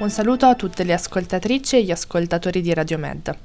Un 0.00 0.08
saluto 0.08 0.46
a 0.46 0.54
tutte 0.54 0.82
le 0.82 0.94
ascoltatrici 0.94 1.76
e 1.76 1.82
gli 1.82 1.90
ascoltatori 1.90 2.62
di 2.62 2.72
Radio 2.72 2.96
Med. 2.96 3.36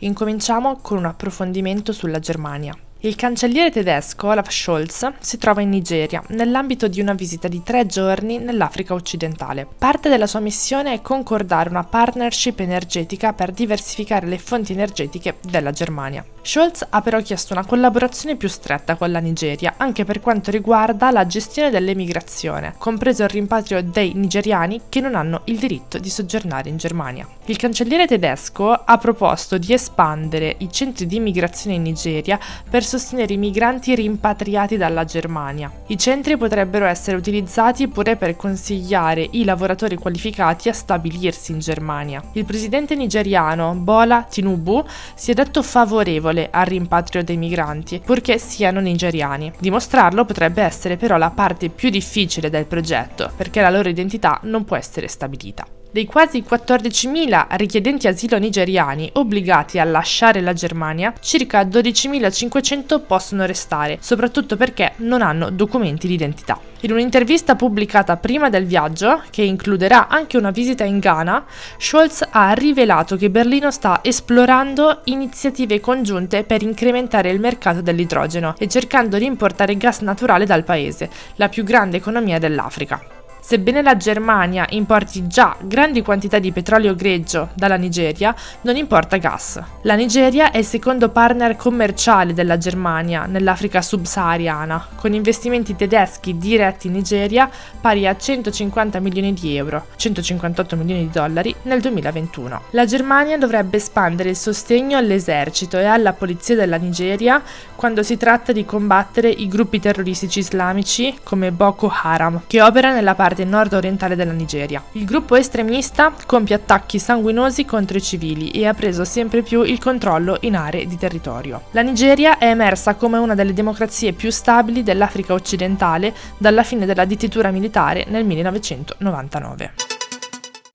Incominciamo 0.00 0.76
con 0.82 0.98
un 0.98 1.06
approfondimento 1.06 1.92
sulla 1.92 2.18
Germania. 2.18 2.76
Il 3.00 3.14
cancelliere 3.14 3.70
tedesco 3.70 4.26
Olaf 4.26 4.50
Scholz 4.50 5.12
si 5.20 5.38
trova 5.38 5.62
in 5.62 5.70
Nigeria 5.70 6.22
nell'ambito 6.28 6.88
di 6.88 7.00
una 7.00 7.14
visita 7.14 7.48
di 7.48 7.62
tre 7.62 7.86
giorni 7.86 8.36
nell'Africa 8.36 8.92
occidentale. 8.92 9.66
Parte 9.78 10.10
della 10.10 10.26
sua 10.26 10.40
missione 10.40 10.92
è 10.92 11.00
concordare 11.00 11.70
una 11.70 11.84
partnership 11.84 12.60
energetica 12.60 13.32
per 13.32 13.52
diversificare 13.52 14.26
le 14.26 14.36
fonti 14.36 14.72
energetiche 14.72 15.36
della 15.40 15.70
Germania. 15.70 16.33
Scholz 16.46 16.86
ha 16.90 17.00
però 17.00 17.22
chiesto 17.22 17.54
una 17.54 17.64
collaborazione 17.64 18.36
più 18.36 18.48
stretta 18.48 18.96
con 18.96 19.10
la 19.10 19.18
Nigeria 19.18 19.74
anche 19.78 20.04
per 20.04 20.20
quanto 20.20 20.50
riguarda 20.50 21.10
la 21.10 21.26
gestione 21.26 21.70
dell'emigrazione, 21.70 22.74
compreso 22.76 23.22
il 23.22 23.30
rimpatrio 23.30 23.82
dei 23.82 24.12
nigeriani 24.12 24.82
che 24.90 25.00
non 25.00 25.14
hanno 25.14 25.40
il 25.44 25.56
diritto 25.56 25.96
di 25.96 26.10
soggiornare 26.10 26.68
in 26.68 26.76
Germania. 26.76 27.26
Il 27.46 27.56
cancelliere 27.56 28.06
tedesco 28.06 28.72
ha 28.72 28.98
proposto 28.98 29.56
di 29.56 29.72
espandere 29.72 30.54
i 30.58 30.70
centri 30.70 31.06
di 31.06 31.16
immigrazione 31.16 31.76
in 31.76 31.82
Nigeria 31.82 32.38
per 32.68 32.84
sostenere 32.84 33.32
i 33.32 33.38
migranti 33.38 33.94
rimpatriati 33.94 34.76
dalla 34.76 35.04
Germania. 35.04 35.72
I 35.86 35.96
centri 35.96 36.36
potrebbero 36.36 36.84
essere 36.84 37.16
utilizzati 37.16 37.88
pure 37.88 38.16
per 38.16 38.36
consigliare 38.36 39.26
i 39.30 39.44
lavoratori 39.44 39.96
qualificati 39.96 40.68
a 40.68 40.74
stabilirsi 40.74 41.52
in 41.52 41.60
Germania. 41.60 42.22
Il 42.32 42.44
presidente 42.44 42.94
nigeriano 42.94 43.72
Bola 43.72 44.26
Tinubu 44.28 44.84
si 45.14 45.30
è 45.30 45.34
detto 45.34 45.62
favorevole 45.62 46.32
al 46.50 46.66
rimpatrio 46.66 47.22
dei 47.22 47.36
migranti, 47.36 48.00
purché 48.04 48.38
siano 48.38 48.80
nigeriani. 48.80 49.52
Dimostrarlo 49.58 50.24
potrebbe 50.24 50.62
essere 50.62 50.96
però 50.96 51.16
la 51.16 51.30
parte 51.30 51.68
più 51.68 51.90
difficile 51.90 52.50
del 52.50 52.66
progetto, 52.66 53.30
perché 53.36 53.60
la 53.60 53.70
loro 53.70 53.88
identità 53.88 54.38
non 54.42 54.64
può 54.64 54.76
essere 54.76 55.08
stabilita. 55.08 55.66
Dei 55.94 56.06
quasi 56.06 56.42
14.000 56.42 57.46
richiedenti 57.50 58.08
asilo 58.08 58.36
nigeriani 58.36 59.08
obbligati 59.12 59.78
a 59.78 59.84
lasciare 59.84 60.40
la 60.40 60.52
Germania, 60.52 61.14
circa 61.20 61.62
12.500 61.62 63.00
possono 63.06 63.46
restare, 63.46 63.98
soprattutto 64.00 64.56
perché 64.56 64.94
non 64.96 65.22
hanno 65.22 65.50
documenti 65.50 66.08
di 66.08 66.14
identità. 66.14 66.58
In 66.80 66.90
un'intervista 66.90 67.54
pubblicata 67.54 68.16
prima 68.16 68.50
del 68.50 68.66
viaggio, 68.66 69.22
che 69.30 69.42
includerà 69.42 70.08
anche 70.08 70.36
una 70.36 70.50
visita 70.50 70.82
in 70.82 70.98
Ghana, 70.98 71.44
Scholz 71.78 72.26
ha 72.28 72.52
rivelato 72.54 73.14
che 73.14 73.30
Berlino 73.30 73.70
sta 73.70 74.00
esplorando 74.02 75.02
iniziative 75.04 75.78
congiunte 75.78 76.42
per 76.42 76.62
incrementare 76.62 77.30
il 77.30 77.38
mercato 77.38 77.82
dell'idrogeno 77.82 78.56
e 78.58 78.66
cercando 78.66 79.16
di 79.16 79.26
importare 79.26 79.76
gas 79.76 80.00
naturale 80.00 80.44
dal 80.44 80.64
paese, 80.64 81.08
la 81.36 81.48
più 81.48 81.62
grande 81.62 81.98
economia 81.98 82.40
dell'Africa. 82.40 83.13
Sebbene 83.46 83.82
la 83.82 83.98
Germania 83.98 84.64
importi 84.70 85.26
già 85.26 85.54
grandi 85.60 86.00
quantità 86.00 86.38
di 86.38 86.50
petrolio 86.50 86.94
greggio 86.94 87.50
dalla 87.52 87.76
Nigeria, 87.76 88.34
non 88.62 88.74
importa 88.74 89.18
gas. 89.18 89.62
La 89.82 89.92
Nigeria 89.96 90.50
è 90.50 90.56
il 90.56 90.64
secondo 90.64 91.10
partner 91.10 91.54
commerciale 91.54 92.32
della 92.32 92.56
Germania 92.56 93.26
nell'Africa 93.26 93.82
subsahariana, 93.82 94.88
con 94.94 95.12
investimenti 95.12 95.76
tedeschi 95.76 96.38
diretti 96.38 96.86
in 96.86 96.94
Nigeria 96.94 97.50
pari 97.78 98.06
a 98.06 98.16
150 98.16 98.98
milioni 99.00 99.34
di 99.34 99.54
euro, 99.58 99.88
158 99.94 100.76
milioni 100.76 101.02
di 101.02 101.10
dollari 101.10 101.54
nel 101.64 101.82
2021. 101.82 102.62
La 102.70 102.86
Germania 102.86 103.36
dovrebbe 103.36 103.76
espandere 103.76 104.30
il 104.30 104.36
sostegno 104.36 104.96
all'esercito 104.96 105.76
e 105.76 105.84
alla 105.84 106.14
polizia 106.14 106.54
della 106.54 106.76
Nigeria 106.76 107.42
quando 107.76 108.02
si 108.02 108.16
tratta 108.16 108.52
di 108.52 108.64
combattere 108.64 109.28
i 109.28 109.48
gruppi 109.48 109.80
terroristici 109.80 110.38
islamici 110.38 111.18
come 111.22 111.52
Boko 111.52 111.92
Haram, 111.94 112.44
che 112.46 112.62
opera 112.62 112.90
nella 112.90 113.14
parte 113.14 113.32
parte 113.34 113.44
nord-orientale 113.44 114.14
della 114.14 114.32
Nigeria. 114.32 114.82
Il 114.92 115.04
gruppo 115.04 115.34
estremista 115.34 116.12
compie 116.26 116.54
attacchi 116.54 116.98
sanguinosi 116.98 117.64
contro 117.64 117.98
i 117.98 118.02
civili 118.02 118.50
e 118.50 118.66
ha 118.66 118.74
preso 118.74 119.04
sempre 119.04 119.42
più 119.42 119.62
il 119.62 119.78
controllo 119.78 120.38
in 120.40 120.56
aree 120.56 120.86
di 120.86 120.96
territorio. 120.96 121.64
La 121.72 121.82
Nigeria 121.82 122.38
è 122.38 122.46
emersa 122.46 122.94
come 122.94 123.18
una 123.18 123.34
delle 123.34 123.52
democrazie 123.52 124.12
più 124.12 124.30
stabili 124.30 124.82
dell'Africa 124.82 125.34
occidentale 125.34 126.14
dalla 126.38 126.62
fine 126.62 126.86
della 126.86 127.04
dittatura 127.04 127.50
militare 127.50 128.06
nel 128.08 128.24
1999. 128.24 129.83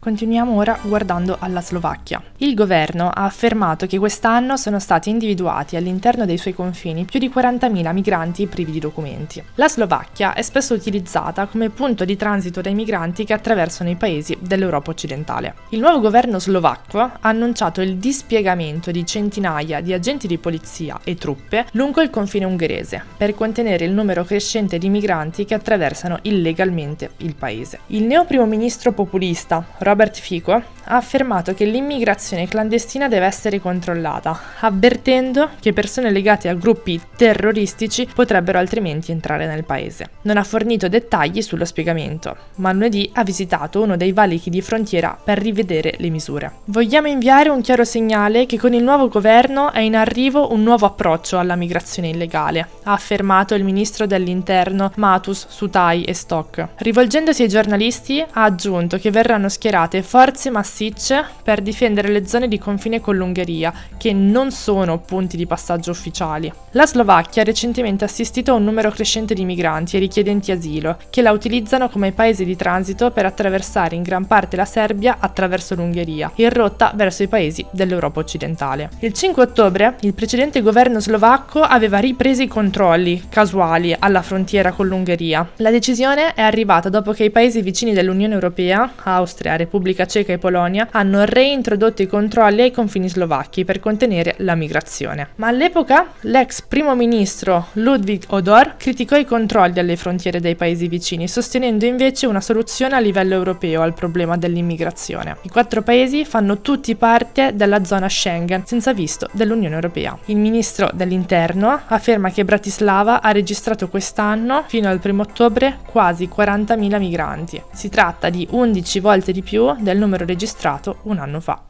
Continuiamo 0.02 0.56
ora 0.56 0.80
guardando 0.84 1.36
alla 1.42 1.60
Slovacchia. 1.60 2.24
Il 2.38 2.54
governo 2.54 3.10
ha 3.10 3.26
affermato 3.26 3.86
che 3.86 3.98
quest'anno 3.98 4.56
sono 4.56 4.80
stati 4.80 5.10
individuati 5.10 5.76
all'interno 5.76 6.26
dei 6.26 6.38
suoi 6.38 6.54
confini 6.54 7.04
più 7.04 7.20
di 7.20 7.28
40.000 7.28 7.92
migranti 7.92 8.48
privi 8.48 8.72
di 8.72 8.80
documenti. 8.80 9.44
La 9.56 9.68
Slovacchia 9.68 10.36
è 10.36 10.42
spesso 10.42 10.74
utilizzata 10.74 11.48
come 11.48 11.70
punto 11.70 12.06
di 12.06 12.16
transito 12.16 12.62
dai 12.62 12.76
migranti 12.76 13.26
che 13.26 13.34
attraversano 13.34 13.90
i 13.90 13.98
paesi 13.98 14.38
dell'Europa 14.40 14.90
occidentale. 14.90 15.56
Il 15.72 15.82
nuovo 15.82 16.00
governo 16.00 16.40
slovacco 16.40 17.00
ha 17.02 17.18
annunciato 17.20 17.82
il 17.82 17.98
dispiegamento 17.98 18.92
di 18.92 19.06
centinaia 19.06 19.82
di 19.82 19.92
agenti 19.92 20.28
di 20.28 20.38
polizia 20.38 20.98
e 21.04 21.16
truppe 21.16 21.66
lungo 21.74 22.00
il 22.00 22.10
confine 22.10 22.46
ungherese 22.46 23.04
per 23.18 23.36
contenere 23.36 23.84
il 23.84 23.92
numero 23.92 24.24
crescente 24.24 24.78
di 24.78 24.88
migranti 24.88 25.44
che 25.44 25.56
attraversano 25.56 26.20
illegalmente 26.22 27.12
il 27.18 27.36
paese. 27.36 27.80
Il 27.88 28.04
neo 28.04 28.24
primo 28.24 28.46
ministro 28.46 28.94
populista 28.94 29.62
Robert 29.90 30.20
Fico, 30.22 30.62
ha 30.92 30.96
affermato 30.96 31.54
che 31.54 31.66
l'immigrazione 31.66 32.48
clandestina 32.48 33.08
deve 33.08 33.28
essere 33.28 33.60
controllata, 33.60 34.40
avvertendo 34.60 35.52
che 35.60 35.72
persone 35.72 36.12
legate 36.12 36.50
a 36.50 36.56
gruppi 36.56 37.00
terroristici 37.16 38.08
potrebbero 38.14 38.58
altrimenti 38.58 39.12
entrare 39.12 39.46
nel 39.46 39.66
paese. 39.66 40.10
Non 40.24 40.38
ha 40.38 40.44
fornito 40.44 40.88
dettagli 40.88 41.42
sullo 41.42 41.66
spiegamento, 41.66 42.36
ma 42.56 42.72
lunedì 42.72 43.10
ha 43.14 43.24
visitato 43.24 43.82
uno 43.82 43.98
dei 43.98 44.14
valichi 44.14 44.50
di 44.50 44.62
frontiera 44.62 45.18
per 45.22 45.38
rivedere 45.38 45.94
le 45.98 46.10
misure. 46.10 46.52
Vogliamo 46.66 47.08
inviare 47.08 47.50
un 47.50 47.62
chiaro 47.62 47.84
segnale 47.84 48.48
che 48.48 48.58
con 48.58 48.74
il 48.74 48.84
nuovo 48.84 49.10
governo 49.10 49.72
è 49.72 49.80
in 49.80 49.96
arrivo 49.96 50.52
un 50.52 50.64
nuovo 50.64 50.88
approccio 50.88 51.38
alla 51.38 51.56
migrazione 51.56 52.10
illegale, 52.10 52.68
ha 52.84 52.94
affermato 52.94 53.54
il 53.54 53.64
ministro 53.64 54.08
dell'interno 54.08 54.92
Matus 54.96 55.46
Sutai 55.50 56.04
e 56.04 56.14
Stock. 56.14 56.68
Rivolgendosi 56.78 57.44
ai 57.44 57.48
giornalisti 57.48 58.22
ha 58.22 58.44
aggiunto 58.44 58.98
che 58.98 59.12
verranno 59.12 59.50
schierate 59.50 60.02
forze 60.02 60.50
massicce 60.80 61.26
per 61.44 61.62
difendere 61.62 62.08
le 62.08 62.26
zone 62.26 62.48
di 62.48 62.58
confine 62.58 63.02
con 63.02 63.18
l'Ungheria, 63.18 63.74
che 63.98 64.14
non 64.14 64.52
sono 64.52 65.00
punti 65.00 65.36
di 65.36 65.46
passaggio 65.46 65.92
ufficiali. 65.92 66.52
La 66.72 66.86
Slovacchia 66.86 67.42
ha 67.42 67.46
recentemente 67.46 68.06
assistito 68.06 68.52
a 68.52 68.56
un 68.56 68.64
numero 68.64 68.90
crescente 68.90 69.34
di 69.34 69.44
migranti 69.44 69.98
e 69.98 70.00
richiedenti 70.00 70.52
asilo, 70.52 70.98
che 71.10 71.22
la 71.22 71.32
utilizzano 71.32 71.90
come 71.90 72.14
paese 72.14 72.46
di 72.46 72.56
transito 72.56 73.12
per 73.12 73.26
attraversare 73.26 73.96
in 73.96 74.04
gran 74.04 74.26
parte 74.26 74.56
la 74.56 74.66
Serbia 74.66 75.18
attraverso 75.20 75.76
l'Ungheria, 75.76 76.32
in 76.36 76.50
rotta 76.50 76.94
verso 76.96 77.24
i 77.24 77.28
paesi 77.28 77.66
dell'Europa 77.72 78.20
occidentale. 78.20 78.90
Il 79.00 79.14
5 79.14 79.44
ottobre 79.44 79.96
il 80.02 80.14
precedente 80.14 80.62
governo 80.62 81.00
slovacco 81.02 81.62
aveva 81.62 81.98
ripreso 81.98 82.42
i 82.42 82.48
controlli 82.48 83.24
casuali 83.28 83.94
alla 83.98 84.22
frontiera 84.22 84.72
con 84.72 84.88
l'Ungheria. 84.88 85.50
La 85.58 85.72
decisione 85.72 86.34
è 86.34 86.42
arrivata 86.42 86.90
dopo 86.90 87.12
che 87.12 87.26
i 87.26 87.32
paesi 87.32 87.62
vicini 87.62 87.94
dell'Unione 87.94 88.34
Europea, 88.34 88.94
Austria, 89.04 89.56
Repubblica 89.56 90.06
Ceca 90.06 90.32
e 90.34 90.38
Polonia 90.38 90.69
hanno 90.92 91.24
reintrodotto 91.24 92.02
i 92.02 92.08
controlli 92.08 92.62
ai 92.62 92.72
confini 92.72 93.10
slovacchi 93.10 93.66
per 93.66 93.80
contenere 93.80 94.36
la 94.40 94.56
migrazione. 94.56 95.30
Ma 95.36 95.48
all'epoca 95.48 96.14
l'ex 96.22 96.62
primo 96.62 96.96
ministro 96.96 97.68
Ludwig 97.74 98.24
Odor 98.28 98.76
criticò 98.78 99.16
i 99.16 99.26
controlli 99.26 99.80
alle 99.80 99.96
frontiere 99.96 100.40
dei 100.40 100.56
paesi 100.56 100.88
vicini, 100.88 101.28
sostenendo 101.28 101.86
invece 101.86 102.28
una 102.28 102.42
soluzione 102.42 102.96
a 102.96 103.00
livello 103.00 103.34
europeo 103.34 103.82
al 103.82 103.94
problema 103.94 104.38
dell'immigrazione. 104.38 105.38
I 105.42 105.50
quattro 105.50 105.82
paesi 105.82 106.26
fanno 106.26 106.62
tutti 106.62 106.96
parte 106.96 107.52
della 107.56 107.84
zona 107.84 108.10
Schengen, 108.10 108.66
senza 108.66 108.94
visto 108.94 109.28
dell'Unione 109.32 109.76
Europea. 109.76 110.18
Il 110.26 110.38
ministro 110.38 110.90
dell'Interno 110.94 111.80
afferma 111.88 112.30
che 112.32 112.46
Bratislava 112.46 113.22
ha 113.22 113.32
registrato 113.32 113.88
quest'anno, 113.88 114.66
fino 114.68 114.90
al 114.90 115.00
1 115.04 115.22
ottobre, 115.22 115.80
quasi 115.86 116.30
40.000 116.34 117.00
migranti. 117.00 117.62
Si 117.72 117.90
tratta 117.90 118.30
di 118.30 118.48
11 118.50 119.00
volte 119.00 119.32
di 119.32 119.42
più 119.42 119.74
del 119.80 119.98
numero 119.98 120.26
registrato 120.26 120.59
un 121.04 121.18
anno 121.18 121.40
fa. 121.40 121.64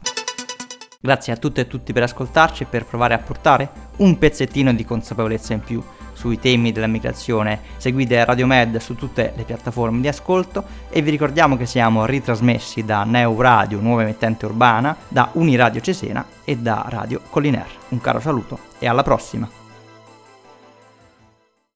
Grazie 1.00 1.32
a 1.32 1.36
tutte 1.36 1.62
e 1.62 1.66
tutti 1.66 1.92
per 1.92 2.02
ascoltarci 2.02 2.64
e 2.64 2.66
per 2.66 2.84
provare 2.84 3.14
a 3.14 3.18
portare 3.18 3.70
un 3.98 4.18
pezzettino 4.18 4.74
di 4.74 4.84
consapevolezza 4.84 5.52
in 5.52 5.60
più 5.60 5.82
sui 6.12 6.38
temi 6.38 6.72
della 6.72 6.86
migrazione. 6.86 7.60
Seguite 7.78 8.22
Radio 8.24 8.46
Med 8.46 8.76
su 8.76 8.96
tutte 8.96 9.32
le 9.34 9.44
piattaforme 9.44 10.00
di 10.00 10.08
ascolto 10.08 10.64
e 10.90 11.00
vi 11.00 11.10
ricordiamo 11.10 11.56
che 11.56 11.64
siamo 11.64 12.04
ritrasmessi 12.04 12.84
da 12.84 13.04
Neo 13.04 13.40
Radio, 13.40 13.80
nuova 13.80 14.02
emittente 14.02 14.44
urbana, 14.44 14.94
da 15.08 15.30
Uniradio 15.32 15.80
Cesena 15.80 16.26
e 16.44 16.58
da 16.58 16.84
Radio 16.88 17.22
Colliner. 17.30 17.66
Un 17.90 18.00
caro 18.00 18.20
saluto 18.20 18.58
e 18.78 18.86
alla 18.86 19.02
prossima! 19.02 19.59